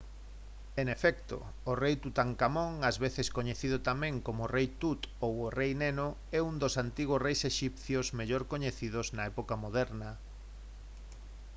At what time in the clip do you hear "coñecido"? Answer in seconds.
3.37-3.77